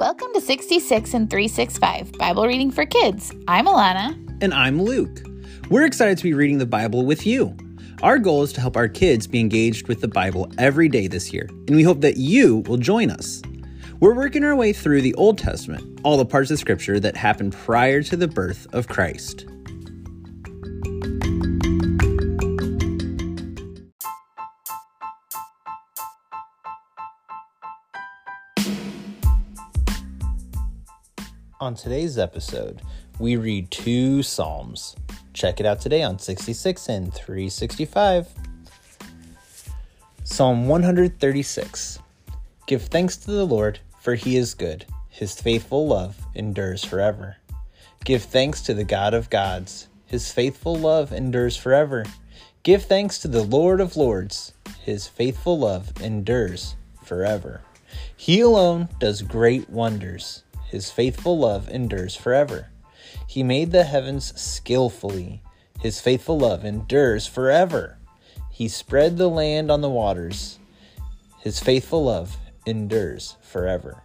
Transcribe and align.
Welcome 0.00 0.28
to 0.32 0.40
66 0.40 1.12
in 1.12 1.28
365 1.28 2.12
Bible 2.12 2.46
Reading 2.46 2.70
for 2.70 2.86
Kids. 2.86 3.34
I'm 3.46 3.66
Alana. 3.66 4.16
And 4.40 4.54
I'm 4.54 4.80
Luke. 4.80 5.20
We're 5.68 5.84
excited 5.84 6.16
to 6.16 6.24
be 6.24 6.32
reading 6.32 6.56
the 6.56 6.64
Bible 6.64 7.04
with 7.04 7.26
you. 7.26 7.54
Our 8.02 8.18
goal 8.18 8.42
is 8.42 8.50
to 8.54 8.62
help 8.62 8.78
our 8.78 8.88
kids 8.88 9.26
be 9.26 9.40
engaged 9.40 9.88
with 9.88 10.00
the 10.00 10.08
Bible 10.08 10.50
every 10.56 10.88
day 10.88 11.06
this 11.06 11.34
year, 11.34 11.46
and 11.50 11.76
we 11.76 11.82
hope 11.82 12.00
that 12.00 12.16
you 12.16 12.60
will 12.60 12.78
join 12.78 13.10
us. 13.10 13.42
We're 14.00 14.14
working 14.14 14.42
our 14.42 14.56
way 14.56 14.72
through 14.72 15.02
the 15.02 15.12
Old 15.16 15.36
Testament, 15.36 16.00
all 16.02 16.16
the 16.16 16.24
parts 16.24 16.50
of 16.50 16.58
Scripture 16.58 16.98
that 16.98 17.14
happened 17.14 17.52
prior 17.52 18.02
to 18.04 18.16
the 18.16 18.26
birth 18.26 18.66
of 18.72 18.88
Christ. 18.88 19.44
On 31.60 31.74
today's 31.74 32.16
episode, 32.16 32.80
we 33.18 33.36
read 33.36 33.70
two 33.70 34.22
Psalms. 34.22 34.96
Check 35.34 35.60
it 35.60 35.66
out 35.66 35.78
today 35.78 36.02
on 36.02 36.18
66 36.18 36.88
in 36.88 37.10
365. 37.10 38.28
Psalm 40.24 40.68
136 40.68 41.98
Give 42.66 42.80
thanks 42.80 43.18
to 43.18 43.30
the 43.30 43.44
Lord, 43.44 43.78
for 44.00 44.14
he 44.14 44.38
is 44.38 44.54
good. 44.54 44.86
His 45.10 45.38
faithful 45.38 45.86
love 45.86 46.18
endures 46.34 46.82
forever. 46.82 47.36
Give 48.06 48.22
thanks 48.22 48.62
to 48.62 48.72
the 48.72 48.84
God 48.84 49.12
of 49.12 49.28
gods. 49.28 49.88
His 50.06 50.32
faithful 50.32 50.76
love 50.76 51.12
endures 51.12 51.58
forever. 51.58 52.06
Give 52.62 52.82
thanks 52.82 53.18
to 53.18 53.28
the 53.28 53.42
Lord 53.44 53.82
of 53.82 53.98
lords. 53.98 54.54
His 54.82 55.08
faithful 55.08 55.58
love 55.58 55.92
endures 56.00 56.76
forever. 57.04 57.60
He 58.16 58.40
alone 58.40 58.88
does 58.98 59.20
great 59.20 59.68
wonders. 59.68 60.42
His 60.70 60.88
faithful 60.88 61.36
love 61.36 61.68
endures 61.68 62.14
forever. 62.14 62.68
He 63.26 63.42
made 63.42 63.72
the 63.72 63.82
heavens 63.82 64.32
skillfully. 64.40 65.42
His 65.80 66.00
faithful 66.00 66.38
love 66.38 66.64
endures 66.64 67.26
forever. 67.26 67.98
He 68.50 68.68
spread 68.68 69.16
the 69.16 69.28
land 69.28 69.68
on 69.68 69.80
the 69.80 69.90
waters. 69.90 70.60
His 71.40 71.58
faithful 71.58 72.04
love 72.04 72.36
endures 72.66 73.36
forever. 73.42 74.04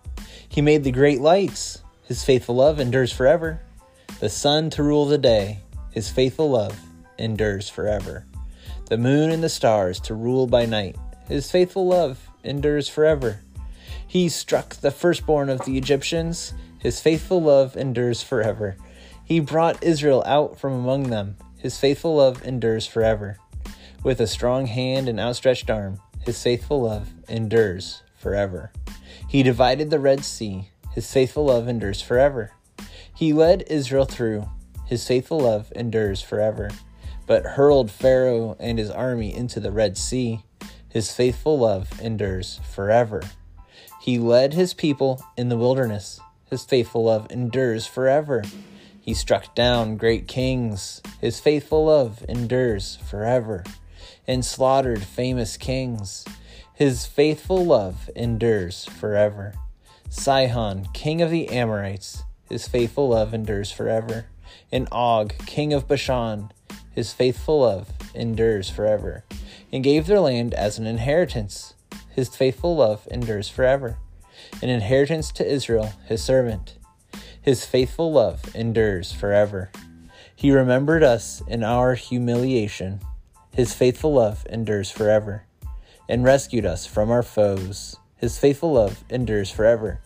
He 0.49 0.61
made 0.61 0.83
the 0.83 0.91
great 0.91 1.21
lights. 1.21 1.83
His 2.07 2.23
faithful 2.23 2.55
love 2.55 2.79
endures 2.79 3.11
forever. 3.11 3.61
The 4.19 4.29
sun 4.29 4.71
to 4.71 4.81
rule 4.81 5.05
the 5.05 5.19
day. 5.19 5.59
His 5.91 6.09
faithful 6.09 6.49
love 6.49 6.79
endures 7.19 7.69
forever. 7.69 8.25
The 8.89 8.97
moon 8.97 9.29
and 9.29 9.43
the 9.43 9.49
stars 9.49 9.99
to 10.01 10.15
rule 10.15 10.47
by 10.47 10.65
night. 10.65 10.95
His 11.27 11.51
faithful 11.51 11.85
love 11.85 12.27
endures 12.43 12.89
forever. 12.89 13.41
He 14.07 14.29
struck 14.29 14.75
the 14.75 14.91
firstborn 14.91 15.49
of 15.49 15.65
the 15.65 15.77
Egyptians. 15.77 16.53
His 16.79 16.99
faithful 16.99 17.41
love 17.41 17.75
endures 17.75 18.21
forever. 18.21 18.77
He 19.23 19.39
brought 19.39 19.83
Israel 19.83 20.23
out 20.25 20.59
from 20.59 20.73
among 20.73 21.09
them. 21.09 21.37
His 21.57 21.79
faithful 21.79 22.17
love 22.17 22.45
endures 22.45 22.85
forever. 22.85 23.37
With 24.03 24.21
a 24.21 24.27
strong 24.27 24.67
hand 24.67 25.09
and 25.09 25.19
outstretched 25.19 25.69
arm, 25.69 25.99
his 26.25 26.41
faithful 26.41 26.81
love 26.81 27.09
endures 27.27 28.03
forever. 28.15 28.71
He 29.27 29.43
divided 29.43 29.89
the 29.89 29.99
Red 29.99 30.23
Sea. 30.23 30.69
His 30.93 31.11
faithful 31.11 31.45
love 31.45 31.67
endures 31.67 32.01
forever. 32.01 32.51
He 33.13 33.33
led 33.33 33.63
Israel 33.67 34.05
through. 34.05 34.49
His 34.85 35.07
faithful 35.07 35.39
love 35.39 35.71
endures 35.75 36.21
forever. 36.21 36.69
But 37.25 37.43
hurled 37.43 37.89
Pharaoh 37.89 38.55
and 38.59 38.77
his 38.77 38.91
army 38.91 39.35
into 39.35 39.59
the 39.59 39.71
Red 39.71 39.97
Sea. 39.97 40.43
His 40.87 41.11
faithful 41.11 41.57
love 41.57 41.99
endures 41.99 42.59
forever. 42.71 43.23
He 44.05 44.19
led 44.19 44.53
his 44.53 44.75
people 44.75 45.25
in 45.35 45.49
the 45.49 45.57
wilderness. 45.57 46.19
His 46.51 46.63
faithful 46.63 47.05
love 47.05 47.25
endures 47.31 47.87
forever. 47.87 48.43
He 49.01 49.15
struck 49.15 49.55
down 49.55 49.97
great 49.97 50.27
kings. 50.27 51.01
His 51.19 51.39
faithful 51.39 51.85
love 51.85 52.23
endures 52.29 52.97
forever. 52.97 53.63
And 54.27 54.45
slaughtered 54.45 55.01
famous 55.01 55.57
kings. 55.57 56.23
His 56.75 57.07
faithful 57.07 57.65
love 57.65 58.11
endures 58.15 58.85
forever. 58.85 59.55
Sihon, 60.07 60.87
king 60.93 61.23
of 61.23 61.31
the 61.31 61.49
Amorites. 61.49 62.21
His 62.47 62.67
faithful 62.67 63.09
love 63.09 63.33
endures 63.33 63.71
forever. 63.71 64.27
And 64.71 64.87
Og, 64.91 65.33
king 65.47 65.73
of 65.73 65.87
Bashan. 65.87 66.51
His 66.91 67.11
faithful 67.11 67.61
love 67.61 67.89
endures 68.13 68.69
forever. 68.69 69.23
And 69.71 69.83
gave 69.83 70.05
their 70.05 70.19
land 70.19 70.53
as 70.53 70.77
an 70.77 70.85
inheritance 70.85 71.73
his 72.15 72.29
faithful 72.29 72.77
love 72.77 73.05
endures 73.11 73.49
forever. 73.49 73.97
An 74.61 74.69
inheritance 74.69 75.33
to 75.33 75.45
Israel, 75.45 75.91
his 76.05 76.23
servant. 76.23 76.77
His 77.41 77.65
faithful 77.65 78.13
love 78.13 78.55
endures 78.55 79.11
forever. 79.11 79.69
He 80.33 80.51
remembered 80.51 81.03
us 81.03 81.43
in 81.45 81.61
our 81.61 81.93
humiliation. 81.95 83.01
His 83.53 83.73
faithful 83.73 84.13
love 84.13 84.47
endures 84.49 84.89
forever. 84.89 85.43
And 86.07 86.23
rescued 86.23 86.65
us 86.65 86.85
from 86.85 87.11
our 87.11 87.23
foes. 87.23 87.97
His 88.15 88.39
faithful 88.39 88.71
love 88.71 89.03
endures 89.09 89.51
forever. 89.51 89.99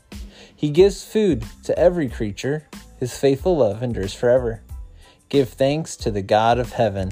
He 0.56 0.72
gives 0.72 1.04
food 1.04 1.44
to 1.66 1.78
every 1.78 2.10
creature. 2.10 2.68
His 3.00 3.16
faithful 3.16 3.58
love 3.58 3.84
endures 3.84 4.16
forever. 4.16 4.64
Give 5.30 5.48
thanks 5.48 5.96
to 5.98 6.10
the 6.10 6.24
God 6.24 6.58
of 6.58 6.74
heaven. 6.74 7.12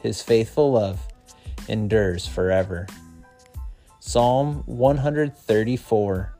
His 0.00 0.20
faithful 0.20 0.72
love 0.72 1.06
endures 1.68 2.26
forever. 2.26 2.88
Psalm 4.04 4.64
134. 4.66 6.34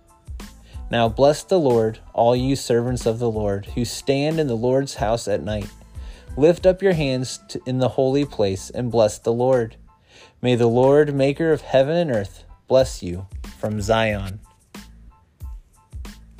Now 0.90 1.08
bless 1.08 1.44
the 1.44 1.60
Lord, 1.60 2.00
all 2.12 2.34
you 2.34 2.56
servants 2.56 3.06
of 3.06 3.20
the 3.20 3.30
Lord, 3.30 3.66
who 3.66 3.84
stand 3.84 4.40
in 4.40 4.48
the 4.48 4.56
Lord's 4.56 4.96
house 4.96 5.28
at 5.28 5.44
night. 5.44 5.70
Lift 6.36 6.66
up 6.66 6.82
your 6.82 6.94
hands 6.94 7.38
in 7.64 7.78
the 7.78 7.90
holy 7.90 8.24
place 8.24 8.68
and 8.68 8.90
bless 8.90 9.18
the 9.18 9.32
Lord. 9.32 9.76
May 10.42 10.56
the 10.56 10.66
Lord, 10.66 11.14
maker 11.14 11.52
of 11.52 11.60
heaven 11.60 11.96
and 11.96 12.10
earth, 12.10 12.42
bless 12.66 13.00
you 13.00 13.28
from 13.60 13.80
Zion. 13.80 14.40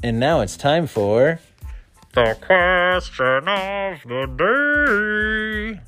And 0.03 0.19
now 0.19 0.41
it's 0.41 0.57
time 0.57 0.89
for 0.89 1.39
the 2.15 2.37
question 2.41 3.47
of 3.47 4.03
the 4.09 5.77
day. 5.79 5.81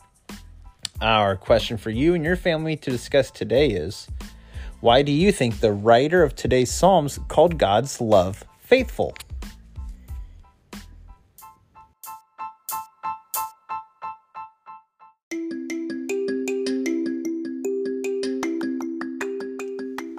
Our 1.02 1.36
question 1.36 1.76
for 1.76 1.90
you 1.90 2.14
and 2.14 2.24
your 2.24 2.36
family 2.36 2.76
to 2.76 2.90
discuss 2.90 3.32
today 3.32 3.70
is 3.70 4.06
why 4.84 5.00
do 5.00 5.10
you 5.10 5.32
think 5.32 5.60
the 5.60 5.72
writer 5.72 6.22
of 6.22 6.36
today's 6.36 6.70
Psalms 6.70 7.18
called 7.28 7.56
God's 7.56 8.02
love 8.02 8.44
faithful? 8.60 9.16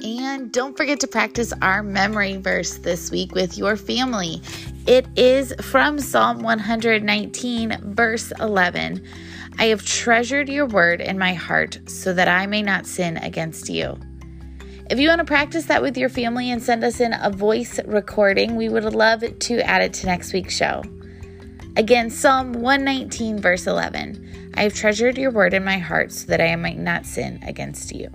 And 0.03 0.51
don't 0.51 0.75
forget 0.75 0.99
to 1.01 1.07
practice 1.07 1.53
our 1.61 1.83
memory 1.83 2.37
verse 2.37 2.79
this 2.79 3.11
week 3.11 3.35
with 3.35 3.59
your 3.59 3.77
family. 3.77 4.41
It 4.87 5.05
is 5.15 5.53
from 5.61 5.99
Psalm 5.99 6.41
119, 6.41 7.93
verse 7.93 8.33
11. 8.39 9.05
I 9.59 9.65
have 9.65 9.85
treasured 9.85 10.49
your 10.49 10.65
word 10.65 11.01
in 11.01 11.19
my 11.19 11.35
heart 11.35 11.77
so 11.85 12.15
that 12.15 12.27
I 12.27 12.47
may 12.47 12.63
not 12.63 12.87
sin 12.87 13.17
against 13.17 13.69
you. 13.69 13.99
If 14.88 15.00
you 15.00 15.07
want 15.09 15.18
to 15.18 15.25
practice 15.25 15.66
that 15.66 15.81
with 15.81 15.97
your 15.97 16.09
family 16.09 16.51
and 16.51 16.62
send 16.62 16.84
us 16.84 17.00
in 17.00 17.12
a 17.13 17.31
voice 17.31 17.79
recording, 17.85 18.56
we 18.56 18.69
would 18.69 18.84
love 18.84 19.23
to 19.40 19.59
add 19.62 19.81
it 19.81 19.94
to 19.94 20.06
next 20.06 20.31
week's 20.31 20.56
show. 20.56 20.84
Again, 21.75 22.12
Psalm 22.12 22.53
119, 22.53 23.41
verse 23.41 23.66
11 23.66 24.51
I 24.53 24.62
have 24.62 24.75
treasured 24.75 25.18
your 25.18 25.31
word 25.31 25.56
in 25.56 25.63
my 25.63 25.79
heart 25.79 26.12
so 26.12 26.28
that 26.28 26.40
I 26.40 26.56
might 26.56 26.78
not 26.78 27.07
sin 27.07 27.40
against 27.41 27.96
you. 27.96 28.12